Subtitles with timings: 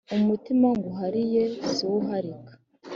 [0.17, 1.43] umutima nguhariye
[1.73, 2.53] siwuharika